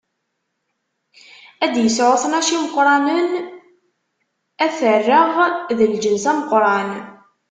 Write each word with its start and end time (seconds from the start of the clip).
Ad 1.63 1.71
d-isɛu 1.73 2.13
tnac 2.21 2.49
n 2.51 2.55
imeqranen, 2.57 3.29
ad 4.65 4.71
t-rreɣ 4.77 5.27
d 5.77 5.79
lǧens 5.91 6.25
ameqran. 6.31 6.89